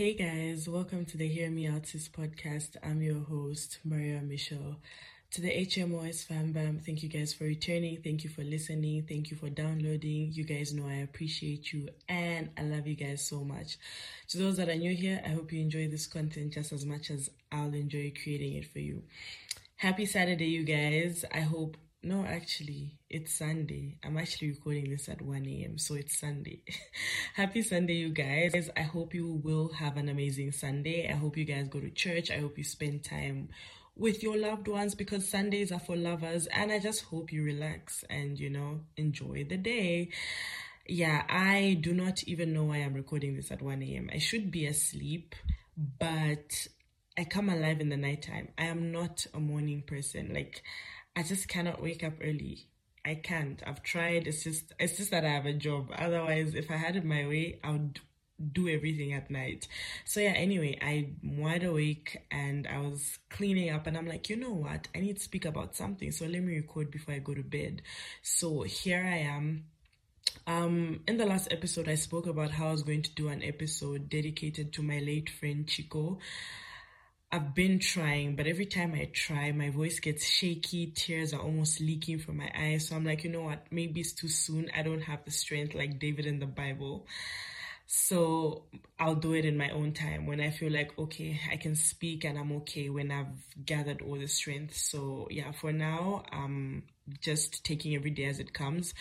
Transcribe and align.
Hey 0.00 0.14
guys, 0.14 0.66
welcome 0.66 1.04
to 1.04 1.18
the 1.18 1.28
Hear 1.28 1.50
Me 1.50 1.66
Out 1.66 1.86
Sis 1.86 2.08
podcast. 2.08 2.78
I'm 2.82 3.02
your 3.02 3.20
host, 3.20 3.80
Maria 3.84 4.22
Michelle. 4.22 4.76
To 5.32 5.42
the 5.42 5.50
HMOS 5.50 6.24
fan 6.24 6.52
bam, 6.52 6.78
thank 6.78 7.02
you 7.02 7.10
guys 7.10 7.34
for 7.34 7.44
returning. 7.44 8.00
Thank 8.02 8.24
you 8.24 8.30
for 8.30 8.42
listening. 8.42 9.02
Thank 9.06 9.30
you 9.30 9.36
for 9.36 9.50
downloading. 9.50 10.30
You 10.32 10.44
guys 10.44 10.72
know 10.72 10.88
I 10.88 11.02
appreciate 11.02 11.74
you 11.74 11.90
and 12.08 12.48
I 12.56 12.62
love 12.62 12.86
you 12.86 12.96
guys 12.96 13.26
so 13.26 13.44
much. 13.44 13.76
To 14.28 14.38
those 14.38 14.56
that 14.56 14.70
are 14.70 14.74
new 14.74 14.94
here, 14.94 15.20
I 15.22 15.28
hope 15.28 15.52
you 15.52 15.60
enjoy 15.60 15.88
this 15.88 16.06
content 16.06 16.54
just 16.54 16.72
as 16.72 16.86
much 16.86 17.10
as 17.10 17.28
I'll 17.52 17.74
enjoy 17.74 18.14
creating 18.22 18.54
it 18.54 18.72
for 18.72 18.78
you. 18.78 19.02
Happy 19.76 20.06
Saturday, 20.06 20.46
you 20.46 20.64
guys. 20.64 21.26
I 21.30 21.40
hope 21.40 21.76
no, 22.02 22.24
actually, 22.24 22.98
it's 23.10 23.34
Sunday. 23.34 23.98
I'm 24.02 24.16
actually 24.16 24.50
recording 24.50 24.90
this 24.90 25.08
at 25.08 25.20
1 25.20 25.46
a.m., 25.46 25.76
so 25.76 25.94
it's 25.94 26.18
Sunday. 26.18 26.62
Happy 27.34 27.60
Sunday, 27.60 27.94
you 27.94 28.08
guys. 28.08 28.70
I 28.74 28.82
hope 28.82 29.12
you 29.14 29.40
will 29.44 29.68
have 29.74 29.98
an 29.98 30.08
amazing 30.08 30.52
Sunday. 30.52 31.10
I 31.10 31.14
hope 31.14 31.36
you 31.36 31.44
guys 31.44 31.68
go 31.68 31.78
to 31.78 31.90
church. 31.90 32.30
I 32.30 32.38
hope 32.38 32.56
you 32.56 32.64
spend 32.64 33.04
time 33.04 33.50
with 33.94 34.22
your 34.22 34.38
loved 34.38 34.66
ones 34.66 34.94
because 34.94 35.28
Sundays 35.28 35.70
are 35.72 35.78
for 35.78 35.94
lovers. 35.94 36.46
And 36.46 36.72
I 36.72 36.78
just 36.78 37.04
hope 37.04 37.32
you 37.32 37.44
relax 37.44 38.02
and, 38.08 38.38
you 38.38 38.48
know, 38.48 38.80
enjoy 38.96 39.44
the 39.46 39.58
day. 39.58 40.08
Yeah, 40.86 41.24
I 41.28 41.78
do 41.82 41.92
not 41.92 42.24
even 42.24 42.54
know 42.54 42.64
why 42.64 42.78
I'm 42.78 42.94
recording 42.94 43.36
this 43.36 43.50
at 43.50 43.60
1 43.60 43.82
a.m. 43.82 44.08
I 44.10 44.18
should 44.18 44.50
be 44.50 44.64
asleep, 44.64 45.34
but 45.76 46.66
I 47.18 47.24
come 47.24 47.50
alive 47.50 47.80
in 47.82 47.90
the 47.90 47.98
nighttime. 47.98 48.48
I 48.56 48.64
am 48.64 48.90
not 48.90 49.26
a 49.34 49.38
morning 49.38 49.82
person. 49.86 50.32
Like, 50.32 50.62
I 51.16 51.22
just 51.22 51.48
cannot 51.48 51.82
wake 51.82 52.04
up 52.04 52.14
early. 52.22 52.66
I 53.04 53.14
can't. 53.14 53.62
I've 53.66 53.82
tried. 53.82 54.26
It's 54.26 54.44
just 54.44 54.72
it's 54.78 54.96
just 54.96 55.10
that 55.10 55.24
I 55.24 55.30
have 55.30 55.46
a 55.46 55.52
job. 55.52 55.90
Otherwise, 55.96 56.54
if 56.54 56.70
I 56.70 56.76
had 56.76 56.96
it 56.96 57.04
my 57.04 57.26
way, 57.26 57.58
I 57.64 57.72
would 57.72 58.00
do 58.52 58.68
everything 58.68 59.12
at 59.12 59.30
night. 59.30 59.68
So 60.04 60.20
yeah, 60.20 60.30
anyway, 60.30 60.78
I'm 60.80 61.40
wide 61.40 61.64
awake 61.64 62.22
and 62.30 62.66
I 62.66 62.78
was 62.78 63.18
cleaning 63.28 63.70
up 63.70 63.86
and 63.86 63.96
I'm 63.96 64.06
like, 64.06 64.28
you 64.28 64.36
know 64.36 64.52
what? 64.52 64.88
I 64.94 65.00
need 65.00 65.16
to 65.16 65.22
speak 65.22 65.44
about 65.44 65.76
something. 65.76 66.10
So 66.10 66.26
let 66.26 66.42
me 66.42 66.56
record 66.56 66.90
before 66.90 67.14
I 67.14 67.18
go 67.18 67.34
to 67.34 67.42
bed. 67.42 67.82
So 68.22 68.62
here 68.62 69.04
I 69.04 69.18
am. 69.18 69.64
Um, 70.46 71.00
in 71.06 71.16
the 71.16 71.26
last 71.26 71.48
episode, 71.50 71.88
I 71.88 71.96
spoke 71.96 72.26
about 72.26 72.50
how 72.50 72.68
I 72.68 72.72
was 72.72 72.82
going 72.82 73.02
to 73.02 73.14
do 73.14 73.28
an 73.28 73.42
episode 73.42 74.08
dedicated 74.08 74.72
to 74.74 74.82
my 74.82 74.98
late 75.00 75.28
friend 75.28 75.66
Chico. 75.66 76.18
I've 77.32 77.54
been 77.54 77.78
trying, 77.78 78.34
but 78.34 78.48
every 78.48 78.66
time 78.66 78.92
I 78.92 79.08
try, 79.12 79.52
my 79.52 79.70
voice 79.70 80.00
gets 80.00 80.26
shaky, 80.26 80.88
tears 80.88 81.32
are 81.32 81.40
almost 81.40 81.80
leaking 81.80 82.18
from 82.18 82.38
my 82.38 82.50
eyes. 82.58 82.88
So 82.88 82.96
I'm 82.96 83.04
like, 83.04 83.22
you 83.22 83.30
know 83.30 83.42
what? 83.42 83.66
Maybe 83.70 84.00
it's 84.00 84.12
too 84.12 84.26
soon. 84.26 84.68
I 84.76 84.82
don't 84.82 85.02
have 85.02 85.24
the 85.24 85.30
strength 85.30 85.74
like 85.76 86.00
David 86.00 86.26
in 86.26 86.40
the 86.40 86.46
Bible. 86.46 87.06
So 87.86 88.64
I'll 88.98 89.14
do 89.14 89.34
it 89.34 89.44
in 89.44 89.56
my 89.56 89.70
own 89.70 89.92
time 89.92 90.26
when 90.26 90.40
I 90.40 90.50
feel 90.50 90.72
like, 90.72 90.98
okay, 90.98 91.40
I 91.52 91.56
can 91.56 91.76
speak 91.76 92.24
and 92.24 92.36
I'm 92.36 92.50
okay 92.52 92.88
when 92.88 93.12
I've 93.12 93.64
gathered 93.64 94.02
all 94.02 94.18
the 94.18 94.26
strength. 94.26 94.76
So 94.76 95.28
yeah, 95.30 95.52
for 95.52 95.72
now, 95.72 96.24
I'm 96.32 96.84
just 97.20 97.64
taking 97.64 97.94
every 97.94 98.10
day 98.10 98.24
as 98.24 98.40
it 98.40 98.52
comes. 98.52 98.92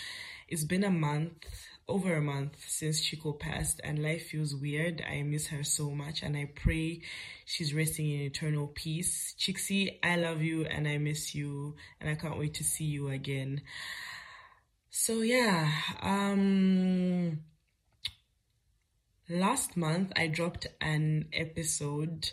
It's 0.47 0.63
been 0.63 0.83
a 0.83 0.91
month 0.91 1.47
over 1.89 2.15
a 2.15 2.21
month 2.21 2.55
since 2.67 3.01
Chico 3.01 3.33
passed, 3.33 3.81
and 3.83 4.01
life 4.01 4.27
feels 4.27 4.55
weird. 4.55 5.01
I 5.01 5.23
miss 5.23 5.47
her 5.47 5.63
so 5.63 5.89
much, 5.89 6.21
and 6.23 6.37
I 6.37 6.51
pray 6.55 7.01
she's 7.45 7.73
resting 7.73 8.09
in 8.11 8.21
eternal 8.21 8.67
peace. 8.67 9.35
Chixie, 9.37 9.97
I 10.03 10.15
love 10.15 10.41
you, 10.41 10.65
and 10.65 10.87
I 10.87 10.97
miss 10.99 11.33
you, 11.33 11.75
and 11.99 12.09
I 12.09 12.15
can't 12.15 12.37
wait 12.37 12.53
to 12.55 12.63
see 12.63 12.85
you 12.85 13.09
again. 13.09 13.61
So 14.91 15.21
yeah, 15.21 15.71
um, 16.01 17.39
last 19.27 19.75
month 19.75 20.11
I 20.15 20.27
dropped 20.27 20.67
an 20.81 21.29
episode 21.33 22.31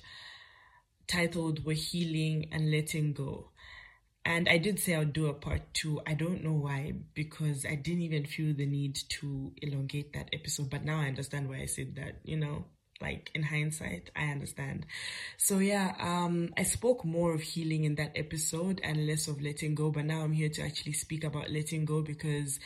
titled 1.07 1.65
"We're 1.65 1.77
Healing 1.77 2.49
and 2.53 2.71
Letting 2.71 3.15
Go." 3.15 3.51
And 4.27 4.49
I 4.49 4.59
did 4.59 4.81
say 4.81 4.97
I 4.97 4.99
would 4.99 5.13
do 5.13 5.29
a 5.29 5.35
part 5.35 5.63
two. 5.73 6.01
I 6.05 6.15
don't 6.15 6.43
know 6.43 6.53
why, 6.53 6.95
because 7.15 7.65
I 7.65 7.77
didn't 7.77 8.03
even 8.03 8.27
feel 8.27 8.53
the 8.53 8.67
need 8.67 8.99
to 9.21 9.53
elongate 9.63 10.15
that 10.15 10.31
episode. 10.33 10.69
But 10.69 10.85
now 10.85 11.01
I 11.01 11.07
understand 11.07 11.49
why 11.49 11.61
I 11.61 11.67
said 11.67 11.95
that, 11.95 12.17
you 12.25 12.37
know, 12.37 12.65
like 13.01 13.31
in 13.37 13.45
hindsight, 13.45 14.11
I 14.17 14.25
understand. 14.25 14.85
So 15.37 15.61
yeah, 15.61 15.95
um, 16.01 16.53
I 16.57 16.65
spoke 16.65 17.05
more 17.05 17.35
of 17.35 17.41
healing 17.41 17.85
in 17.85 17.95
that 17.95 18.15
episode 18.17 18.81
and 18.83 19.07
less 19.07 19.29
of 19.29 19.41
letting 19.41 19.77
go. 19.77 19.93
But 19.93 20.07
now 20.07 20.23
I'm 20.23 20.33
here 20.33 20.49
to 20.49 20.63
actually 20.63 20.95
speak 20.95 21.23
about 21.23 21.49
letting 21.49 21.85
go 21.85 22.03
because, 22.03 22.59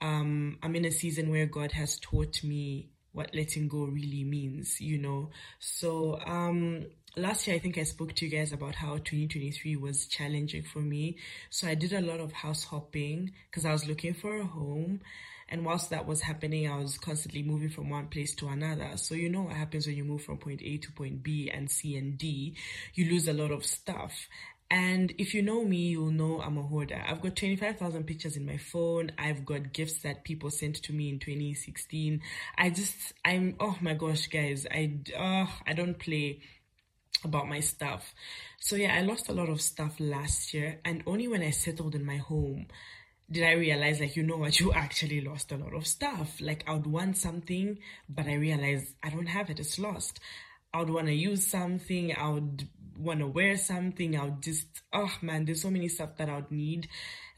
um, 0.00 0.58
I'm 0.62 0.76
in 0.76 0.84
a 0.84 0.92
season 0.92 1.30
where 1.30 1.46
God 1.46 1.72
has 1.72 1.98
taught 1.98 2.44
me 2.44 2.90
what 3.12 3.34
letting 3.34 3.68
go 3.68 3.84
really 3.84 4.24
means, 4.24 4.80
you 4.80 4.98
know. 4.98 5.30
So, 5.58 6.18
um, 6.26 6.86
last 7.16 7.46
year 7.46 7.56
I 7.56 7.58
think 7.58 7.76
I 7.78 7.82
spoke 7.82 8.14
to 8.14 8.26
you 8.26 8.30
guys 8.30 8.52
about 8.52 8.74
how 8.74 8.94
2023 8.94 9.76
was 9.76 10.06
challenging 10.06 10.62
for 10.62 10.80
me. 10.80 11.18
So 11.50 11.68
I 11.68 11.74
did 11.74 11.92
a 11.92 12.00
lot 12.00 12.20
of 12.20 12.32
house 12.32 12.64
hopping 12.64 13.32
because 13.50 13.66
I 13.66 13.72
was 13.72 13.86
looking 13.86 14.14
for 14.14 14.38
a 14.38 14.44
home. 14.44 15.00
And 15.48 15.66
whilst 15.66 15.90
that 15.90 16.06
was 16.06 16.22
happening, 16.22 16.66
I 16.66 16.78
was 16.78 16.96
constantly 16.96 17.42
moving 17.42 17.68
from 17.68 17.90
one 17.90 18.06
place 18.06 18.34
to 18.36 18.48
another. 18.48 18.92
So 18.96 19.14
you 19.14 19.28
know 19.28 19.42
what 19.42 19.56
happens 19.56 19.86
when 19.86 19.96
you 19.96 20.04
move 20.04 20.22
from 20.22 20.38
point 20.38 20.62
A 20.62 20.78
to 20.78 20.92
point 20.92 21.22
B 21.22 21.50
and 21.52 21.70
C 21.70 21.96
and 21.98 22.16
D, 22.16 22.56
you 22.94 23.10
lose 23.10 23.28
a 23.28 23.34
lot 23.34 23.50
of 23.50 23.66
stuff. 23.66 24.28
And 24.72 25.12
if 25.18 25.34
you 25.34 25.42
know 25.42 25.62
me, 25.66 25.88
you'll 25.88 26.12
know 26.12 26.40
I'm 26.40 26.56
a 26.56 26.62
hoarder. 26.62 27.04
I've 27.06 27.20
got 27.20 27.36
25,000 27.36 28.04
pictures 28.04 28.38
in 28.38 28.46
my 28.46 28.56
phone. 28.56 29.12
I've 29.18 29.44
got 29.44 29.74
gifts 29.74 30.00
that 30.00 30.24
people 30.24 30.48
sent 30.48 30.76
to 30.84 30.94
me 30.94 31.10
in 31.10 31.18
2016. 31.18 32.22
I 32.56 32.70
just, 32.70 32.96
I'm, 33.22 33.54
oh 33.60 33.76
my 33.82 33.92
gosh, 33.92 34.28
guys, 34.28 34.66
I, 34.70 34.94
uh, 35.14 35.46
I 35.66 35.74
don't 35.74 35.98
play 35.98 36.40
about 37.22 37.48
my 37.48 37.60
stuff. 37.60 38.14
So 38.60 38.76
yeah, 38.76 38.94
I 38.94 39.02
lost 39.02 39.28
a 39.28 39.34
lot 39.34 39.50
of 39.50 39.60
stuff 39.60 39.96
last 40.00 40.54
year 40.54 40.80
and 40.86 41.02
only 41.06 41.28
when 41.28 41.42
I 41.42 41.50
settled 41.50 41.94
in 41.94 42.06
my 42.06 42.16
home 42.16 42.68
did 43.30 43.44
I 43.44 43.52
realize 43.52 44.00
like 44.00 44.16
you 44.16 44.22
know 44.22 44.38
what 44.38 44.58
you 44.60 44.72
actually 44.72 45.20
lost 45.20 45.52
a 45.52 45.58
lot 45.58 45.74
of 45.74 45.86
stuff. 45.86 46.40
Like 46.40 46.64
I 46.66 46.72
would 46.72 46.86
want 46.86 47.18
something 47.18 47.78
but 48.08 48.26
I 48.26 48.36
realized 48.36 48.94
I 49.02 49.10
don't 49.10 49.26
have 49.26 49.50
it, 49.50 49.60
it's 49.60 49.78
lost. 49.78 50.18
I 50.74 50.78
would 50.78 50.90
want 50.90 51.06
to 51.06 51.14
use 51.14 51.46
something, 51.46 52.14
I 52.16 52.28
would 52.30 52.68
want 52.96 53.20
to 53.20 53.26
wear 53.26 53.56
something, 53.56 54.16
I 54.16 54.24
would 54.24 54.42
just 54.42 54.66
oh 54.92 55.12
man, 55.22 55.44
there's 55.44 55.62
so 55.62 55.70
many 55.70 55.88
stuff 55.88 56.16
that 56.18 56.28
I 56.28 56.36
would 56.36 56.50
need 56.50 56.88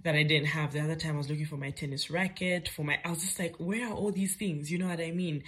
that 0.03 0.15
I 0.15 0.23
didn't 0.23 0.49
have. 0.49 0.73
The 0.73 0.81
other 0.81 0.97
time 0.97 1.15
I 1.15 1.19
was 1.19 1.31
looking 1.31 1.47
for 1.47 1.57
my 1.57 1.71
tennis 1.71 2.11
racket, 2.11 2.69
for 2.69 2.85
my 2.85 2.99
I 3.05 3.11
was 3.11 3.21
just 3.21 3.39
like, 3.39 3.57
where 3.57 3.89
are 3.89 3.95
all 3.95 4.13
these 4.13 4.37
things? 4.37 4.71
You 4.71 4.79
know 4.79 4.89
what 4.89 5.01
I 5.01 5.11
mean? 5.11 5.45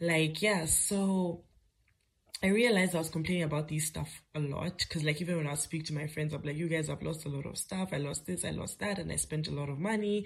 Like, 0.00 0.42
yeah, 0.42 0.66
so 0.66 1.44
I 2.42 2.46
realized 2.46 2.94
I 2.94 2.98
was 2.98 3.10
complaining 3.10 3.42
about 3.42 3.68
these 3.68 3.86
stuff 3.86 4.22
a 4.34 4.40
lot 4.40 4.78
because, 4.78 5.04
like, 5.04 5.20
even 5.20 5.36
when 5.36 5.46
I 5.46 5.54
speak 5.56 5.84
to 5.86 5.92
my 5.92 6.06
friends, 6.06 6.32
I'm 6.32 6.40
like, 6.42 6.56
"You 6.56 6.68
guys 6.68 6.88
have 6.88 7.02
lost 7.02 7.26
a 7.26 7.28
lot 7.28 7.44
of 7.44 7.58
stuff. 7.58 7.90
I 7.92 7.98
lost 7.98 8.24
this, 8.24 8.46
I 8.46 8.50
lost 8.50 8.78
that, 8.78 8.98
and 8.98 9.12
I 9.12 9.16
spent 9.16 9.46
a 9.48 9.50
lot 9.50 9.68
of 9.68 9.78
money, 9.78 10.24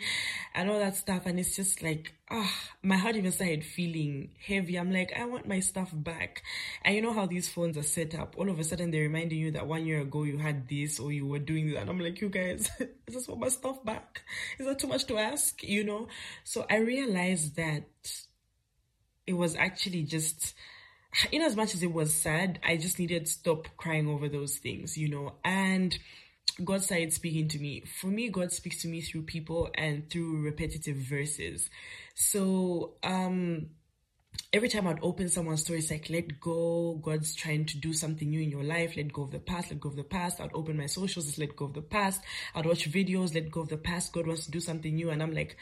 and 0.54 0.70
all 0.70 0.78
that 0.78 0.94
stuff." 0.94 1.26
And 1.26 1.40
it's 1.40 1.56
just 1.56 1.82
like, 1.82 2.14
ah, 2.30 2.36
oh, 2.48 2.76
my 2.84 2.96
heart 2.96 3.16
even 3.16 3.32
started 3.32 3.64
feeling 3.64 4.30
heavy. 4.46 4.76
I'm 4.76 4.92
like, 4.92 5.12
I 5.12 5.24
want 5.24 5.48
my 5.48 5.58
stuff 5.58 5.90
back. 5.92 6.44
And 6.82 6.94
you 6.94 7.02
know 7.02 7.12
how 7.12 7.26
these 7.26 7.48
phones 7.48 7.76
are 7.76 7.82
set 7.82 8.14
up? 8.14 8.36
All 8.38 8.48
of 8.48 8.60
a 8.60 8.64
sudden, 8.64 8.92
they're 8.92 9.02
reminding 9.02 9.38
you 9.40 9.50
that 9.50 9.66
one 9.66 9.84
year 9.84 10.00
ago 10.02 10.22
you 10.22 10.38
had 10.38 10.68
this 10.68 11.00
or 11.00 11.10
you 11.10 11.26
were 11.26 11.40
doing 11.40 11.72
that. 11.74 11.88
I'm 11.88 11.98
like, 11.98 12.20
you 12.20 12.28
guys, 12.28 12.70
I 12.80 13.10
just 13.10 13.28
want 13.28 13.40
my 13.40 13.48
stuff 13.48 13.84
back. 13.84 14.22
Is 14.60 14.66
that 14.66 14.78
too 14.78 14.86
much 14.86 15.06
to 15.06 15.18
ask? 15.18 15.64
You 15.64 15.82
know? 15.82 16.06
So 16.44 16.64
I 16.70 16.76
realized 16.76 17.56
that 17.56 17.86
it 19.26 19.32
was 19.32 19.56
actually 19.56 20.04
just 20.04 20.54
in 21.30 21.42
as 21.42 21.56
much 21.56 21.74
as 21.74 21.82
it 21.82 21.92
was 21.92 22.14
sad, 22.14 22.58
I 22.64 22.76
just 22.76 22.98
needed 22.98 23.26
to 23.26 23.32
stop 23.32 23.68
crying 23.76 24.08
over 24.08 24.28
those 24.28 24.56
things, 24.56 24.96
you 24.96 25.08
know. 25.08 25.34
And 25.44 25.96
God 26.62 26.82
started 26.82 27.12
speaking 27.12 27.48
to 27.48 27.58
me. 27.58 27.82
For 28.00 28.06
me, 28.06 28.28
God 28.28 28.52
speaks 28.52 28.82
to 28.82 28.88
me 28.88 29.00
through 29.00 29.22
people 29.22 29.70
and 29.74 30.08
through 30.10 30.42
repetitive 30.42 30.96
verses. 30.96 31.68
So, 32.14 32.94
um, 33.02 33.70
every 34.52 34.68
time 34.68 34.86
I'd 34.86 35.02
open 35.02 35.28
someone's 35.28 35.62
story, 35.62 35.80
it's 35.80 35.90
like, 35.90 36.10
let 36.10 36.40
go. 36.40 37.00
God's 37.02 37.34
trying 37.34 37.66
to 37.66 37.78
do 37.78 37.92
something 37.92 38.28
new 38.28 38.40
in 38.40 38.50
your 38.50 38.62
life. 38.62 38.96
Let 38.96 39.12
go 39.12 39.22
of 39.22 39.30
the 39.30 39.40
past. 39.40 39.70
Let 39.70 39.80
go 39.80 39.88
of 39.88 39.96
the 39.96 40.04
past. 40.04 40.40
I'd 40.40 40.54
open 40.54 40.76
my 40.76 40.86
socials. 40.86 41.38
Let 41.38 41.56
go 41.56 41.64
of 41.66 41.74
the 41.74 41.82
past. 41.82 42.22
I'd 42.54 42.66
watch 42.66 42.90
videos. 42.90 43.34
Let 43.34 43.50
go 43.50 43.62
of 43.62 43.68
the 43.68 43.76
past. 43.76 44.12
God 44.12 44.26
wants 44.26 44.44
to 44.46 44.50
do 44.50 44.60
something 44.60 44.94
new. 44.94 45.10
And 45.10 45.22
I'm 45.22 45.34
like, 45.34 45.56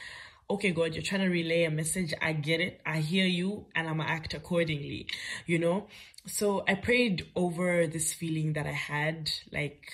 okay, 0.52 0.70
God, 0.70 0.94
you're 0.94 1.02
trying 1.02 1.22
to 1.22 1.28
relay 1.28 1.64
a 1.64 1.70
message. 1.70 2.12
I 2.20 2.32
get 2.32 2.60
it. 2.60 2.80
I 2.84 2.98
hear 2.98 3.26
you 3.26 3.66
and 3.74 3.88
I'm 3.88 3.98
gonna 3.98 4.08
act 4.08 4.34
accordingly, 4.34 5.06
you 5.46 5.58
know? 5.58 5.88
So 6.26 6.64
I 6.68 6.74
prayed 6.74 7.26
over 7.34 7.86
this 7.86 8.12
feeling 8.12 8.52
that 8.52 8.66
I 8.66 8.72
had, 8.72 9.30
like, 9.50 9.92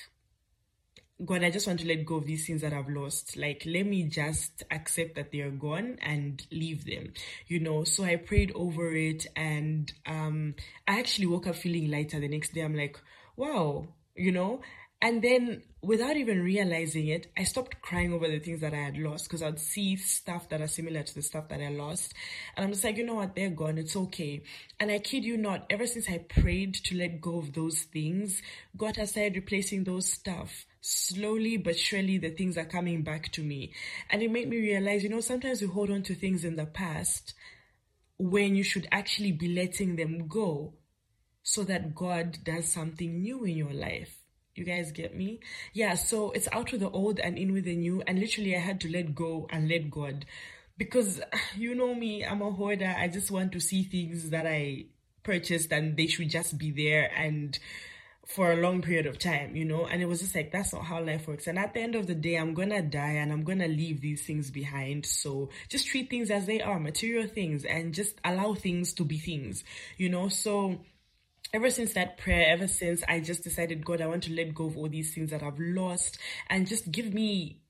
God, 1.24 1.42
I 1.42 1.50
just 1.50 1.66
want 1.66 1.80
to 1.80 1.86
let 1.86 2.04
go 2.04 2.16
of 2.16 2.26
these 2.26 2.46
things 2.46 2.60
that 2.62 2.72
I've 2.72 2.88
lost. 2.88 3.36
Like, 3.36 3.62
let 3.66 3.86
me 3.86 4.04
just 4.04 4.62
accept 4.70 5.16
that 5.16 5.32
they 5.32 5.40
are 5.40 5.50
gone 5.50 5.98
and 6.00 6.44
leave 6.52 6.84
them, 6.84 7.12
you 7.46 7.60
know? 7.60 7.84
So 7.84 8.04
I 8.04 8.16
prayed 8.16 8.52
over 8.54 8.94
it 8.94 9.26
and, 9.34 9.92
um, 10.06 10.54
I 10.86 10.98
actually 10.98 11.26
woke 11.26 11.46
up 11.46 11.56
feeling 11.56 11.90
lighter 11.90 12.20
the 12.20 12.28
next 12.28 12.52
day. 12.52 12.60
I'm 12.60 12.76
like, 12.76 12.98
wow, 13.36 13.88
you 14.14 14.32
know? 14.32 14.60
And 15.00 15.22
then, 15.22 15.62
without 15.80 16.16
even 16.16 16.42
realizing 16.42 17.06
it, 17.06 17.28
I 17.36 17.44
stopped 17.44 17.80
crying 17.82 18.12
over 18.12 18.26
the 18.26 18.40
things 18.40 18.60
that 18.62 18.74
I 18.74 18.78
had 18.78 18.98
lost 18.98 19.26
because 19.28 19.44
I'd 19.44 19.60
see 19.60 19.94
stuff 19.94 20.48
that 20.48 20.60
are 20.60 20.66
similar 20.66 21.04
to 21.04 21.14
the 21.14 21.22
stuff 21.22 21.48
that 21.50 21.60
I 21.60 21.68
lost. 21.68 22.14
And 22.56 22.64
I'm 22.64 22.72
just 22.72 22.82
like, 22.82 22.96
you 22.96 23.06
know 23.06 23.14
what, 23.14 23.36
they're 23.36 23.50
gone, 23.50 23.78
it's 23.78 23.94
okay. 23.94 24.42
And 24.80 24.90
I 24.90 24.98
kid 24.98 25.24
you 25.24 25.36
not, 25.36 25.66
ever 25.70 25.86
since 25.86 26.08
I 26.08 26.18
prayed 26.18 26.74
to 26.74 26.96
let 26.96 27.20
go 27.20 27.38
of 27.38 27.52
those 27.52 27.82
things, 27.82 28.42
God 28.76 28.96
has 28.96 29.10
started 29.12 29.36
replacing 29.36 29.84
those 29.84 30.10
stuff. 30.10 30.66
Slowly 30.80 31.58
but 31.58 31.78
surely, 31.78 32.18
the 32.18 32.30
things 32.30 32.58
are 32.58 32.64
coming 32.64 33.02
back 33.04 33.30
to 33.32 33.42
me. 33.42 33.72
And 34.10 34.20
it 34.20 34.32
made 34.32 34.48
me 34.48 34.58
realize, 34.58 35.04
you 35.04 35.10
know, 35.10 35.20
sometimes 35.20 35.62
you 35.62 35.70
hold 35.70 35.90
on 35.90 36.02
to 36.04 36.14
things 36.16 36.44
in 36.44 36.56
the 36.56 36.66
past 36.66 37.34
when 38.18 38.56
you 38.56 38.64
should 38.64 38.88
actually 38.90 39.30
be 39.30 39.54
letting 39.54 39.94
them 39.94 40.26
go 40.26 40.74
so 41.44 41.62
that 41.64 41.94
God 41.94 42.38
does 42.42 42.72
something 42.72 43.22
new 43.22 43.44
in 43.44 43.56
your 43.56 43.72
life. 43.72 44.24
You 44.54 44.64
guys 44.64 44.90
get 44.92 45.16
me? 45.16 45.40
Yeah, 45.72 45.94
so 45.94 46.32
it's 46.32 46.48
out 46.52 46.72
with 46.72 46.80
the 46.80 46.90
old 46.90 47.20
and 47.20 47.38
in 47.38 47.52
with 47.52 47.64
the 47.64 47.76
new. 47.76 48.02
And 48.06 48.18
literally, 48.18 48.56
I 48.56 48.60
had 48.60 48.80
to 48.80 48.90
let 48.90 49.14
go 49.14 49.46
and 49.50 49.68
let 49.68 49.90
God. 49.90 50.26
Because 50.76 51.20
you 51.56 51.74
know 51.74 51.94
me, 51.94 52.24
I'm 52.24 52.42
a 52.42 52.50
hoarder. 52.50 52.94
I 52.96 53.08
just 53.08 53.30
want 53.30 53.52
to 53.52 53.60
see 53.60 53.84
things 53.84 54.30
that 54.30 54.46
I 54.46 54.86
purchased 55.22 55.72
and 55.72 55.96
they 55.96 56.06
should 56.06 56.30
just 56.30 56.56
be 56.58 56.70
there 56.70 57.10
and 57.14 57.58
for 58.28 58.52
a 58.52 58.56
long 58.56 58.82
period 58.82 59.06
of 59.06 59.18
time, 59.18 59.56
you 59.56 59.64
know? 59.64 59.86
And 59.86 60.02
it 60.02 60.06
was 60.06 60.20
just 60.20 60.34
like, 60.34 60.52
that's 60.52 60.74
not 60.74 60.84
how 60.84 61.02
life 61.02 61.26
works. 61.26 61.46
And 61.46 61.58
at 61.58 61.72
the 61.72 61.80
end 61.80 61.94
of 61.94 62.06
the 62.06 62.14
day, 62.14 62.36
I'm 62.36 62.52
gonna 62.52 62.82
die 62.82 63.12
and 63.12 63.32
I'm 63.32 63.42
gonna 63.42 63.68
leave 63.68 64.02
these 64.02 64.22
things 64.22 64.50
behind. 64.50 65.06
So 65.06 65.48
just 65.70 65.86
treat 65.86 66.10
things 66.10 66.30
as 66.30 66.44
they 66.44 66.60
are, 66.60 66.78
material 66.78 67.26
things, 67.26 67.64
and 67.64 67.94
just 67.94 68.20
allow 68.22 68.52
things 68.52 68.92
to 68.94 69.04
be 69.04 69.16
things, 69.16 69.64
you 69.96 70.10
know? 70.10 70.28
So, 70.28 70.80
ever 71.52 71.70
since 71.70 71.94
that 71.94 72.18
prayer, 72.18 72.46
ever 72.48 72.66
since 72.66 73.02
I 73.08 73.20
just 73.20 73.42
decided, 73.42 73.84
God, 73.84 74.00
I 74.00 74.06
want 74.06 74.24
to 74.24 74.32
let 74.32 74.54
go 74.54 74.66
of 74.66 74.76
all 74.76 74.88
these 74.88 75.14
things 75.14 75.30
that 75.30 75.42
I've 75.42 75.58
lost 75.58 76.18
and 76.48 76.66
just 76.66 76.90
give 76.90 77.12
me 77.14 77.60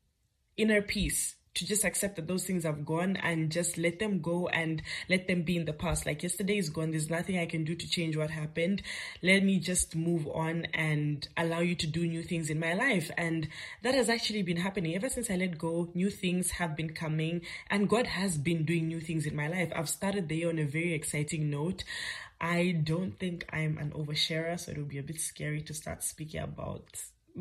inner 0.57 0.83
peace 0.83 1.37
to 1.59 1.67
just 1.67 1.85
accept 1.85 2.17
that 2.17 2.27
those 2.27 2.45
things 2.45 2.65
have 2.65 2.85
gone 2.85 3.17
and 3.17 3.51
just 3.51 3.77
let 3.79 3.99
them 3.99 4.21
go 4.21 4.49
and 4.49 4.83
let 5.09 5.27
them 5.27 5.43
be 5.43 5.57
in 5.57 5.65
the 5.65 5.73
past. 5.73 6.07
Like 6.07 6.23
yesterday 6.23 6.59
is 6.59 6.71
gone. 6.71 6.93
There's 6.93 7.11
nothing 7.11 7.39
I 7.39 7.47
can 7.47 7.65
do 7.65 7.75
to 7.75 7.89
change 7.89 8.17
what 8.17 8.31
happened. 8.31 8.83
Let 9.23 9.43
me 9.43 9.59
just 9.59 9.97
move 9.97 10.27
on 10.29 10.67
and 10.73 11.27
allow 11.37 11.61
you 11.61 11.75
to 11.75 11.87
do 11.87 12.07
new 12.07 12.23
things 12.23 12.49
in 12.49 12.61
my 12.61 12.75
life. 12.75 13.11
And 13.17 13.49
that 13.83 13.95
has 13.95 14.09
actually 14.09 14.43
been 14.43 14.59
happening 14.59 14.95
ever 14.95 15.09
since 15.09 15.31
I 15.31 15.37
let 15.37 15.59
go. 15.59 15.91
New 15.95 16.11
things 16.11 16.53
have 16.53 16.77
been 16.77 16.95
coming 16.95 17.43
and 17.71 17.89
God 17.89 18.07
has 18.07 18.39
been 18.39 18.65
doing 18.65 18.87
new 18.87 19.01
things 19.01 19.27
in 19.27 19.35
my 19.35 19.49
life. 19.49 19.73
I've 19.75 19.89
started 19.89 20.29
the 20.29 20.37
year 20.37 20.49
on 20.49 20.59
a 20.59 20.65
very 20.65 20.95
exciting 20.95 21.51
note. 21.51 21.85
I 22.41 22.81
don't 22.85 23.19
think 23.19 23.45
I'm 23.53 23.79
an 23.79 23.91
oversharer, 23.91 24.61
so 24.61 24.71
it 24.71 24.79
would 24.79 24.89
be 24.89 24.99
a 24.99 25.03
bit 25.03 25.21
scary 25.21 25.61
to 25.63 25.75
start 25.75 26.05
speaking 26.05 26.41
about 26.41 26.85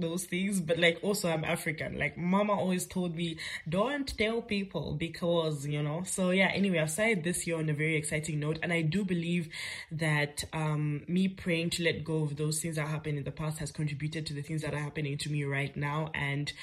those 0.02 0.26
things 0.26 0.60
but 0.60 0.78
like 0.78 1.00
also 1.02 1.30
i'm 1.30 1.44
african. 1.44 1.98
Like 1.98 2.18
mama 2.18 2.54
always 2.54 2.86
told 2.86 3.16
me 3.16 3.38
don't 3.68 4.18
tell 4.18 4.42
people 4.42 4.94
because 4.94 5.66
you 5.66 5.82
know? 5.82 6.04
So 6.06 6.32
yeah 6.32 6.50
anyway 6.54 6.80
i've 6.80 6.92
started 6.92 7.24
this 7.24 7.46
year 7.48 7.58
on 7.58 7.70
a 7.70 7.74
very 7.74 7.96
exciting 7.96 8.40
note 8.40 8.60
and 8.62 8.72
i 8.72 8.82
do 8.82 9.04
believe 9.04 9.50
that 9.92 10.44
um 10.54 11.04
me 11.08 11.28
praying 11.28 11.72
to 11.72 11.84
let 11.84 12.04
go 12.04 12.24
of 12.24 12.38
those 12.38 12.62
things 12.62 12.76
that 12.76 12.88
happened 12.88 13.18
in 13.18 13.24
the 13.24 13.32
past 13.32 13.60
has 13.60 13.72
contributed 13.72 14.26
to 14.28 14.34
the 14.34 14.42
things 14.42 14.62
that 14.62 14.74
are 14.74 14.80
happening 14.80 15.18
to 15.18 15.30
me 15.30 15.44
right 15.44 15.76
now 15.76 16.10
and 16.14 16.54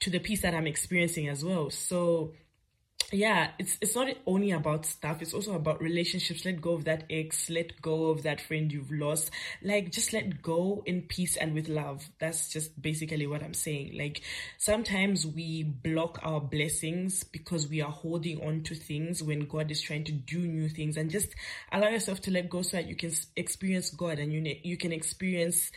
to 0.00 0.10
the 0.10 0.18
peace 0.18 0.42
that 0.42 0.54
i'm 0.54 0.66
experiencing 0.66 1.28
as 1.28 1.44
well. 1.44 1.70
So 1.70 2.32
yeah, 3.12 3.50
it's 3.58 3.76
it's 3.82 3.94
not 3.94 4.08
only 4.26 4.52
about 4.52 4.86
stuff, 4.86 5.20
it's 5.20 5.34
also 5.34 5.54
about 5.54 5.82
relationships. 5.82 6.46
Let 6.46 6.62
go 6.62 6.72
of 6.72 6.84
that 6.86 7.04
ex, 7.10 7.50
let 7.50 7.80
go 7.82 8.06
of 8.06 8.22
that 8.22 8.40
friend 8.40 8.72
you've 8.72 8.90
lost. 8.90 9.30
Like 9.62 9.92
just 9.92 10.14
let 10.14 10.40
go 10.40 10.82
in 10.86 11.02
peace 11.02 11.36
and 11.36 11.52
with 11.52 11.68
love. 11.68 12.08
That's 12.18 12.48
just 12.48 12.80
basically 12.80 13.26
what 13.26 13.42
I'm 13.42 13.52
saying. 13.52 13.98
Like 13.98 14.22
sometimes 14.56 15.26
we 15.26 15.62
block 15.62 16.20
our 16.22 16.40
blessings 16.40 17.22
because 17.22 17.68
we 17.68 17.82
are 17.82 17.90
holding 17.90 18.42
on 18.42 18.62
to 18.62 18.74
things 18.74 19.22
when 19.22 19.40
God 19.46 19.70
is 19.70 19.82
trying 19.82 20.04
to 20.04 20.12
do 20.12 20.38
new 20.38 20.70
things 20.70 20.96
and 20.96 21.10
just 21.10 21.28
allow 21.70 21.88
yourself 21.88 22.22
to 22.22 22.30
let 22.30 22.48
go 22.48 22.62
so 22.62 22.78
that 22.78 22.88
you 22.88 22.96
can 22.96 23.12
experience 23.36 23.90
God 23.90 24.18
and 24.18 24.32
you 24.32 24.56
you 24.62 24.78
can 24.78 24.92
experience 24.92 25.70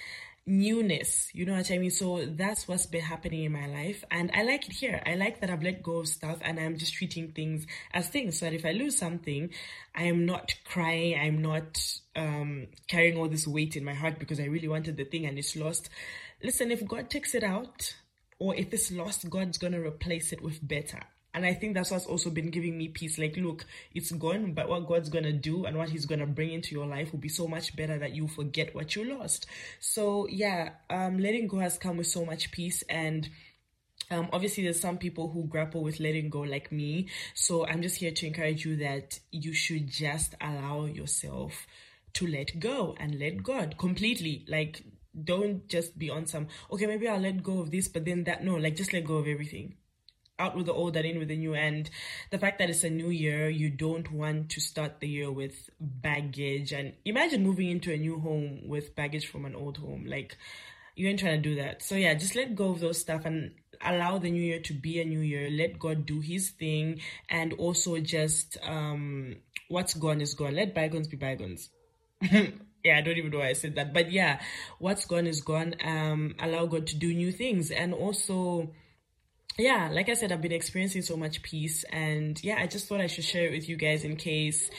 newness. 0.46 1.30
You 1.34 1.46
know 1.46 1.56
what 1.56 1.72
I 1.72 1.78
mean? 1.78 1.92
So 1.92 2.26
that's 2.26 2.68
what's 2.68 2.86
been 2.86 3.02
happening 3.02 3.44
in 3.44 3.52
my 3.52 3.68
life. 3.68 4.04
And 4.12 4.30
I 4.34 4.44
like 4.44 4.68
it 4.68 4.74
here. 4.74 5.02
I 5.06 5.16
like 5.16 5.42
that 5.42 5.50
I've 5.50 5.64
let 5.64 5.82
go 5.82 5.98
of 5.98 6.08
stuff 6.08 6.38
and 6.42 6.60
I'm 6.60 6.78
just 6.78 6.94
treating 6.94 7.32
things 7.32 7.66
as 7.94 8.10
things. 8.10 8.40
So 8.40 8.46
that 8.46 8.54
if 8.54 8.66
I 8.66 8.72
lose 8.72 8.98
something, 8.98 9.50
I 9.96 10.04
am 10.04 10.26
not 10.26 10.54
crying. 10.66 11.18
I'm 11.20 11.42
not 11.42 11.80
um, 12.16 12.68
carrying 12.88 13.18
all 13.18 13.28
this 13.28 13.48
weight 13.48 13.76
in 13.76 13.84
my 13.84 13.94
heart 13.94 14.20
because 14.20 14.40
I 14.40 14.46
really 14.46 14.68
wanted 14.68 14.98
the 14.98 15.06
thing 15.06 15.26
and 15.26 15.38
it's 15.38 15.56
lost. 15.56 15.90
Listen, 16.44 16.72
if 16.72 16.88
God 16.88 17.10
takes 17.10 17.34
it 17.34 17.44
out 17.44 17.96
or 18.38 18.56
if 18.56 18.74
it's 18.74 18.92
lost, 18.92 19.30
God's 19.30 19.58
going 19.58 19.74
to 19.74 19.82
replace 19.82 20.32
it 20.32 20.42
with 20.42 20.66
better. 20.66 21.02
And 21.36 21.46
I 21.46 21.54
think 21.54 21.74
that's 21.74 21.92
what's 21.92 22.06
also 22.06 22.30
been 22.30 22.50
giving 22.50 22.78
me 22.78 22.88
peace. 22.88 23.20
Like, 23.20 23.36
look, 23.36 23.66
it's 23.94 24.12
gone, 24.12 24.54
but 24.54 24.70
what 24.70 24.88
God's 24.88 25.10
gonna 25.10 25.34
do 25.34 25.66
and 25.66 25.78
what 25.78 25.90
He's 25.90 26.06
gonna 26.06 26.26
bring 26.26 26.52
into 26.52 26.74
your 26.74 26.88
life 26.88 27.12
will 27.12 27.20
be 27.20 27.30
so 27.30 27.46
much 27.46 27.76
better 27.76 28.00
that 28.00 28.14
you 28.14 28.30
forget 28.30 28.74
what 28.74 28.96
you 28.96 29.04
lost. 29.04 29.46
So 29.82 30.28
yeah, 30.30 30.70
um, 30.90 31.20
letting 31.20 31.48
go 31.48 31.60
has 31.60 31.78
come 31.78 31.98
with 31.98 32.08
so 32.08 32.26
much 32.26 32.52
peace 32.52 32.82
and 32.90 33.30
um, 34.12 34.30
obviously 34.32 34.64
there's 34.64 34.80
some 34.80 34.98
people 34.98 35.30
who 35.30 35.46
grapple 35.48 35.84
with 35.84 36.00
letting 36.00 36.30
go 36.30 36.42
like 36.42 36.72
me 36.72 37.10
so 37.34 37.66
i'm 37.66 37.82
just 37.82 37.96
here 37.96 38.12
to 38.12 38.28
encourage 38.28 38.66
you 38.66 38.76
that 38.76 39.20
you 39.32 39.54
should 39.54 39.90
just 39.90 40.36
allow 40.42 40.86
yourself 40.86 41.66
to 42.14 42.28
let 42.28 42.60
go 42.60 42.96
and 43.00 43.18
let 43.20 43.42
god 43.42 43.76
completely 43.78 44.46
like 44.48 44.84
don't 45.24 45.68
just 45.70 45.98
be 45.98 46.10
on 46.10 46.26
some 46.28 46.48
okay 46.72 46.86
maybe 46.86 47.08
i'll 47.08 47.20
let 47.20 47.42
go 47.42 47.60
of 47.60 47.72
this 47.72 47.88
but 47.88 48.06
then 48.06 48.26
that 48.26 48.44
no 48.44 48.56
like 48.56 48.76
just 48.76 48.94
let 48.94 49.06
go 49.06 49.16
of 49.16 49.28
everything 49.28 49.76
out 50.40 50.56
with 50.56 50.66
the 50.66 50.74
old 50.74 50.96
and 50.96 51.06
in 51.06 51.20
with 51.20 51.30
the 51.30 51.38
new. 51.38 51.56
And 51.56 51.90
the 52.32 52.40
fact 52.40 52.60
that 52.60 52.70
it's 52.70 52.84
a 52.84 52.90
new 52.90 53.10
year 53.10 53.50
you 53.50 53.70
don't 53.70 54.12
want 54.12 54.50
to 54.52 54.62
start 54.62 55.00
the 55.00 55.08
year 55.08 55.32
with 55.32 55.70
baggage. 55.80 56.72
And 56.72 56.94
imagine 57.06 57.44
moving 57.44 57.70
into 57.70 57.94
a 57.94 57.98
new 57.98 58.20
home 58.20 58.68
with 58.68 58.96
baggage 58.96 59.28
from 59.28 59.46
an 59.46 59.56
old 59.56 59.78
home. 59.78 60.06
Like 60.08 60.38
you 60.96 61.08
ain't 61.08 61.20
trying 61.20 61.42
to 61.42 61.50
do 61.50 61.56
that. 61.56 61.82
So 61.84 61.96
yeah 61.96 62.14
just 62.14 62.36
let 62.36 62.56
go 62.56 62.72
of 62.72 62.80
those 62.80 63.00
stuff 63.00 63.26
and 63.26 63.52
allow 63.82 64.18
the 64.18 64.32
new 64.32 64.42
year 64.42 64.60
to 64.62 64.74
be 64.74 65.00
a 65.02 65.06
new 65.06 65.20
year. 65.20 65.50
Let 65.50 65.80
god 65.80 66.06
do 66.06 66.20
his 66.20 66.50
thing. 66.52 67.02
And 67.30 67.54
also 67.54 68.00
just 68.00 68.58
um 68.64 69.38
what's 69.70 69.94
gone 69.94 70.22
is 70.22 70.34
gone. 70.34 70.56
Let 70.56 70.76
bygones 70.76 71.08
be 71.08 71.18
bygones. 71.18 71.70
Yeah, 72.86 73.00
I 73.00 73.02
don't 73.02 73.18
even 73.18 73.32
know 73.32 73.40
why 73.40 73.50
I 73.50 73.54
said 73.54 73.74
that. 73.76 73.96
But 73.96 74.12
yeah, 74.12 74.40
what's 74.78 75.06
gone 75.06 75.26
is 75.26 75.42
gone. 75.42 75.74
Um, 75.84 76.36
allow 76.40 76.68
God 76.68 76.86
to 76.88 76.96
do 76.96 77.12
new 77.16 77.32
things. 77.32 77.72
And 77.72 77.96
also 77.96 78.74
yeah, 79.58 79.90
like 79.92 80.10
I 80.10 80.14
said, 80.14 80.32
I've 80.32 80.42
been 80.42 80.52
experiencing 80.52 81.02
so 81.02 81.16
much 81.16 81.42
peace, 81.42 81.84
and 81.92 82.42
yeah, 82.44 82.58
I 82.60 82.68
just 82.68 82.88
thought 82.88 83.02
I 83.02 83.08
should 83.08 83.24
share 83.24 83.48
it 83.48 83.52
with 83.52 83.70
you 83.70 83.78
guys 83.78 84.04
in 84.04 84.16
case 84.16 84.70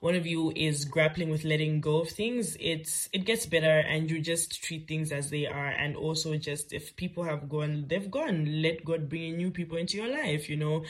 one 0.00 0.14
of 0.14 0.26
you 0.26 0.52
is 0.54 0.84
grappling 0.84 1.28
with 1.28 1.44
letting 1.44 1.80
go 1.80 2.00
of 2.02 2.08
things. 2.10 2.56
It's 2.60 3.08
it 3.12 3.24
gets 3.24 3.46
better 3.46 3.80
and 3.80 4.08
you 4.10 4.20
just 4.20 4.62
treat 4.62 4.86
things 4.86 5.10
as 5.10 5.30
they 5.30 5.46
are 5.46 5.68
and 5.68 5.96
also 5.96 6.36
just 6.36 6.72
if 6.72 6.94
people 6.94 7.24
have 7.24 7.48
gone 7.48 7.86
they've 7.88 8.10
gone. 8.10 8.62
Let 8.62 8.84
god 8.84 9.08
bring 9.08 9.36
new 9.36 9.50
people 9.50 9.76
into 9.76 9.96
your 9.96 10.08
life 10.08 10.48
you 10.48 10.56
know? 10.56 10.84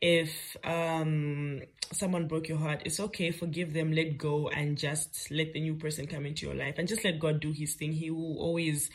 If 0.00 0.56
um 0.62 1.62
someone 1.92 2.28
broke 2.28 2.48
your 2.48 2.58
heart 2.58 2.82
it's 2.84 3.00
okay. 3.00 3.30
Forgive 3.30 3.72
them 3.72 3.92
let 3.92 4.18
go 4.18 4.50
and 4.50 4.76
just 4.76 5.30
let 5.30 5.54
the 5.54 5.60
new 5.60 5.74
person 5.74 6.06
come 6.06 6.26
into 6.26 6.44
your 6.44 6.54
life 6.54 6.74
and 6.76 6.86
just 6.86 7.02
let 7.04 7.18
god 7.18 7.40
do 7.40 7.52
his 7.52 7.74
thing. 7.74 7.92
He 7.92 8.10
will 8.10 8.36
always 8.38 8.90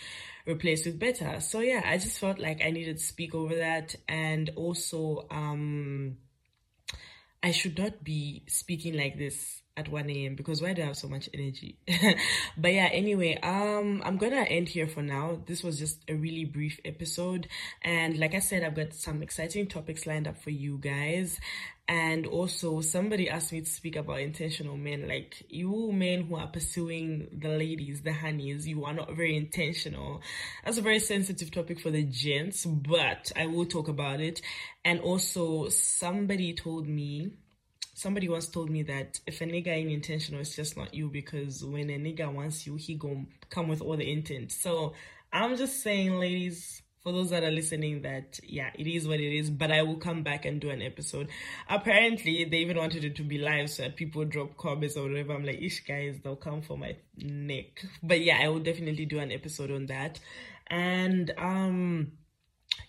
replace 0.47 0.85
with 0.85 0.99
better. 0.99 1.39
So 1.39 1.59
yeah 1.59 1.81
i 1.85 1.97
just 1.97 2.19
felt 2.19 2.39
like 2.39 2.61
i 2.63 2.71
needed 2.71 2.97
to 2.97 3.03
speak 3.03 3.33
over 3.35 3.55
that. 3.55 3.95
And 4.07 4.49
also 4.55 5.27
um 5.31 6.17
I 7.43 7.51
should 7.51 7.77
not 7.77 8.03
be 8.03 8.43
speaking 8.47 8.97
like 8.97 9.19
this 9.19 9.61
at 9.77 9.89
1 9.89 10.09
a.m. 10.09 10.35
because 10.35 10.61
why 10.61 10.73
do 10.73 10.81
I 10.81 10.85
have 10.85 10.97
so 10.97 11.07
much 11.07 11.29
energy? 11.33 11.77
but 12.57 12.73
yeah, 12.73 12.89
anyway, 12.91 13.37
um, 13.41 14.01
I'm 14.05 14.17
gonna 14.17 14.41
end 14.41 14.69
here 14.69 14.87
for 14.87 15.01
now. 15.01 15.41
This 15.45 15.63
was 15.63 15.77
just 15.77 15.99
a 16.07 16.13
really 16.13 16.45
brief 16.45 16.79
episode, 16.85 17.47
and 17.83 18.17
like 18.17 18.33
I 18.33 18.39
said, 18.39 18.63
I've 18.63 18.75
got 18.75 18.93
some 18.93 19.21
exciting 19.21 19.67
topics 19.67 20.05
lined 20.05 20.27
up 20.27 20.41
for 20.41 20.51
you 20.51 20.77
guys. 20.77 21.39
And 21.87 22.25
also, 22.25 22.81
somebody 22.81 23.29
asked 23.29 23.53
me 23.53 23.61
to 23.61 23.69
speak 23.69 23.95
about 23.95 24.19
intentional 24.19 24.75
men. 24.75 25.07
Like, 25.07 25.45
you 25.49 25.91
men 25.91 26.23
who 26.23 26.35
are 26.35 26.47
pursuing 26.47 27.27
the 27.31 27.49
ladies, 27.49 28.01
the 28.01 28.11
honeys, 28.11 28.67
you 28.67 28.85
are 28.85 28.93
not 28.93 29.15
very 29.15 29.37
intentional. 29.37 30.21
That's 30.63 30.79
a 30.79 30.81
very 30.81 30.97
sensitive 30.97 31.51
topic 31.51 31.79
for 31.79 31.91
the 31.91 32.01
gents, 32.01 32.65
but 32.65 33.31
I 33.35 33.45
will 33.45 33.67
talk 33.67 33.87
about 33.87 34.19
it. 34.19 34.41
And 34.83 34.99
also, 34.99 35.69
somebody 35.69 36.53
told 36.53 36.87
me, 36.87 37.33
somebody 37.95 38.29
once 38.29 38.47
told 38.47 38.69
me 38.69 38.83
that 38.83 39.19
if 39.25 39.41
a 39.41 39.45
nigga 39.45 39.69
ain't 39.69 39.89
intentional, 39.89 40.41
it's 40.41 40.55
just 40.55 40.77
not 40.77 40.93
you 40.93 41.09
because 41.09 41.65
when 41.65 41.89
a 41.89 41.97
nigga 41.97 42.31
wants 42.31 42.67
you, 42.67 42.75
he 42.75 42.93
gon' 42.93 43.27
come 43.49 43.67
with 43.67 43.81
all 43.81 43.97
the 43.97 44.11
intent. 44.11 44.51
So, 44.51 44.93
I'm 45.33 45.57
just 45.57 45.81
saying, 45.81 46.19
ladies, 46.19 46.83
for 47.05 47.11
those 47.11 47.29
that 47.29 47.43
are 47.43 47.51
listening 47.51 48.01
that 48.01 48.39
yeah 48.43 48.71
it 48.73 48.87
is 48.87 49.07
what 49.07 49.19
it 49.19 49.31
is 49.31 49.51
but 49.51 49.69
i 49.69 49.83
will 49.83 49.97
come 49.97 50.23
back 50.23 50.43
and 50.43 50.59
do 50.59 50.71
an 50.71 50.81
episode. 50.81 51.29
Apparently 51.69 52.45
they 52.45 52.57
even 52.57 52.77
wanted 52.77 53.03
it 53.05 53.15
to 53.17 53.23
be 53.23 53.37
live 53.37 53.69
so 53.69 53.83
that 53.83 53.95
people 53.95 54.25
drop 54.25 54.57
comments 54.57 54.97
or 54.97 55.03
whatever. 55.07 55.33
I'm 55.33 55.45
like 55.45 55.61
ish 55.61 55.85
guys 55.85 56.19
they'll 56.23 56.35
come 56.35 56.63
for 56.63 56.77
my 56.79 56.97
neck. 57.15 57.85
But 58.01 58.21
yeah 58.21 58.39
i 58.41 58.49
will 58.49 58.59
definitely 58.59 59.05
do 59.05 59.19
an 59.19 59.31
episode 59.31 59.69
on 59.69 59.85
that. 59.85 60.19
And 60.67 61.31
um 61.37 62.13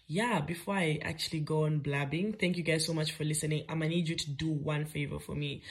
yeah, 0.09 0.41
before 0.41 0.77
I 0.77 1.01
actually 1.03 1.41
go 1.41 1.65
on 1.65 1.81
blabbing, 1.81 2.35
thank 2.35 2.57
you 2.57 2.63
guys 2.63 2.87
so 2.87 2.95
much 2.95 3.13
for 3.13 3.25
listening. 3.25 3.65
I'm 3.69 3.81
gonna 3.81 3.91
need 3.91 4.09
you 4.09 4.15
to 4.15 4.31
do 4.31 4.51
one 4.51 4.87
favor 4.87 5.19
for 5.19 5.35
me. 5.35 5.63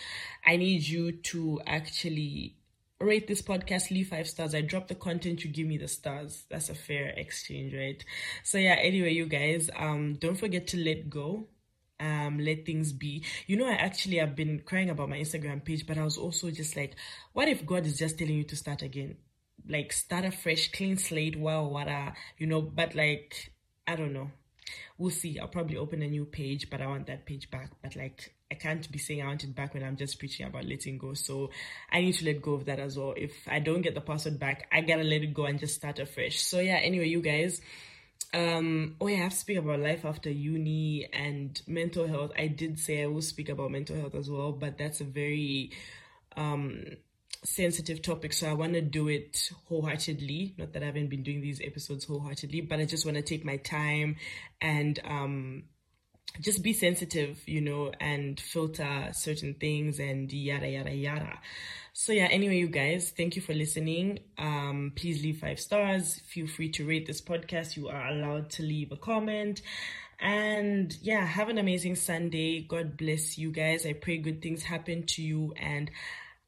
I 0.46 0.58
need 0.58 0.84
you 0.86 1.14
to 1.14 1.62
actually 1.66 2.58
rate 3.00 3.28
this 3.28 3.42
podcast, 3.42 3.92
leave 3.92 4.10
five 4.10 4.28
stars. 4.28 4.54
I 4.54 4.62
drop 4.62 4.88
the 4.90 4.96
content, 4.96 5.44
you 5.44 5.52
give 5.52 5.68
me 5.68 5.78
the 5.78 5.88
stars. 5.88 6.44
That's 6.50 6.70
a 6.70 6.76
fair 6.76 7.14
exchange, 7.16 7.74
right? 7.74 8.04
So 8.44 8.58
yeah, 8.58 8.76
anyway, 8.76 9.14
you 9.14 9.26
guys, 9.26 9.70
um, 9.76 10.16
don't 10.16 10.36
forget 10.38 10.68
to 10.68 10.78
let 10.84 11.10
go. 11.10 11.48
Um, 11.98 12.40
let 12.40 12.66
things 12.66 12.92
be. 12.92 13.24
You 13.48 13.56
know, 13.56 13.68
I 13.68 13.74
actually 13.76 14.18
have 14.18 14.36
been 14.36 14.60
crying 14.66 14.90
about 14.90 15.08
my 15.08 15.18
Instagram 15.18 15.64
page, 15.64 15.88
but 15.88 15.98
I 15.98 16.04
was 16.04 16.18
also 16.18 16.52
just 16.52 16.76
like, 16.76 16.96
what 17.32 17.48
if 17.48 17.66
God 17.66 17.86
is 17.86 17.98
just 17.98 18.20
telling 18.20 18.36
you 18.36 18.44
to 18.44 18.56
start 18.58 18.82
again? 18.82 19.16
Like 19.68 19.94
start 19.94 20.26
a 20.26 20.32
fresh, 20.32 20.74
clean 20.74 20.98
slate, 20.98 21.40
wow, 21.40 21.64
what 21.68 21.88
a 21.88 22.14
you 22.38 22.48
know, 22.48 22.62
but 22.62 22.96
like 22.96 23.55
I 23.88 23.96
don't 23.96 24.14
know. 24.14 24.32
We'll 24.98 25.12
see. 25.12 25.40
I'll 25.40 25.48
probably 25.48 25.78
open 25.78 26.02
a 26.02 26.08
new 26.08 26.26
page, 26.26 26.70
but 26.70 26.82
I 26.82 26.88
want 26.88 27.08
that 27.08 27.26
page 27.26 27.52
back. 27.52 27.72
But 27.84 27.96
like, 27.96 28.34
I 28.52 28.56
can't 28.56 28.90
be 28.92 28.98
saying 28.98 29.22
I 29.22 29.28
want 29.28 29.44
it 29.44 29.56
back 29.56 29.74
when 29.74 29.84
I'm 29.84 29.98
just 29.98 30.18
preaching 30.18 30.46
about 30.46 30.66
letting 30.66 30.98
go. 30.98 31.14
So 31.14 31.52
I 31.92 32.02
need 32.02 32.14
to 32.14 32.26
let 32.26 32.42
go 32.42 32.54
of 32.54 32.66
that 32.66 32.80
as 32.80 32.98
well. 32.98 33.14
If 33.16 33.48
I 33.48 33.60
don't 33.60 33.82
get 33.82 33.94
the 33.94 34.02
password 34.02 34.40
back, 34.40 34.68
I 34.72 34.82
gotta 34.82 35.04
let 35.04 35.22
it 35.22 35.34
go 35.34 35.46
and 35.46 35.60
just 35.60 35.76
start 35.76 36.00
afresh. 36.00 36.42
So 36.42 36.60
yeah, 36.60 36.78
anyway, 36.78 37.08
you 37.08 37.22
guys. 37.22 37.62
Um, 38.34 38.96
oh 39.00 39.08
yeah, 39.08 39.18
I 39.18 39.20
have 39.24 39.32
to 39.32 39.38
speak 39.38 39.58
about 39.58 39.80
life 39.80 40.04
after 40.04 40.30
uni 40.30 41.08
and 41.14 41.62
mental 41.68 42.08
health. 42.08 42.32
I 42.38 42.48
did 42.48 42.80
say 42.80 43.04
I 43.04 43.08
will 43.08 43.22
speak 43.22 43.50
about 43.50 43.72
mental 43.72 43.96
health 43.96 44.16
as 44.16 44.30
well, 44.30 44.52
but 44.52 44.78
that's 44.78 45.00
a 45.00 45.06
very 45.06 45.72
um 46.36 46.84
sensitive 47.46 48.02
topic, 48.02 48.34
so 48.34 48.50
I 48.50 48.54
want 48.54 48.74
to 48.74 48.82
do 48.82 49.08
it 49.08 49.52
wholeheartedly. 49.68 50.56
Not 50.58 50.74
that 50.74 50.84
I 50.84 50.88
haven't 50.88 51.10
been 51.10 51.24
doing 51.24 51.42
these 51.42 51.62
episodes 51.62 52.06
wholeheartedly, 52.06 52.62
but 52.62 52.80
I 52.80 52.86
just 52.86 53.06
want 53.06 53.16
to 53.18 53.24
take 53.24 53.46
my 53.46 53.58
time 53.58 54.18
and 54.62 55.00
um, 55.06 55.64
just 56.42 56.64
be 56.64 56.74
sensitive, 56.74 57.42
you 57.48 57.62
know, 57.62 57.92
and 58.00 58.40
filter 58.40 59.10
certain 59.14 59.54
things 59.54 60.00
and 60.00 60.32
yada 60.32 60.68
yada 60.68 60.94
yada. 60.94 61.40
So 61.94 62.12
yeah, 62.12 62.28
anyway, 62.30 62.58
you 62.58 62.68
guys, 62.68 63.14
thank 63.16 63.36
you 63.36 63.42
for 63.42 63.54
listening. 63.54 64.20
Um, 64.38 64.92
please 64.96 65.24
leave 65.24 65.40
five 65.40 65.60
stars. 65.60 66.20
Feel 66.28 66.48
free 66.48 66.70
to 66.72 66.86
rate 66.86 67.06
this 67.06 67.22
podcast. 67.22 67.78
You 67.78 67.88
are 67.88 68.10
allowed 68.10 68.50
to 68.52 68.64
leave 68.64 68.92
a 68.92 68.98
comment. 68.98 69.62
And 70.20 70.96
yeah, 71.02 71.26
have 71.26 71.50
an 71.50 71.58
amazing 71.58 71.96
Sunday. 71.96 72.62
God 72.62 72.98
bless 72.98 73.38
you 73.38 73.52
guys. 73.52 73.86
I 73.86 73.94
pray 73.94 74.18
good 74.18 74.42
things 74.42 74.64
happen 74.64 75.06
to 75.08 75.22
you 75.22 75.54
and 75.58 75.90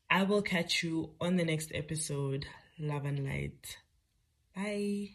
I 0.10 0.24
will 0.24 0.42
catch 0.42 0.84
you 0.84 1.12
on 1.20 1.36
the 1.36 1.44
next 1.44 1.72
episode. 1.74 2.46
Love 2.80 3.06
and 3.06 3.26
light. 3.26 3.78
Bye. 4.56 5.10